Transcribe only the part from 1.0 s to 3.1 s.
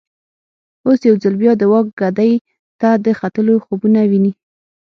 یو ځل بیا د واک ګدۍ ته د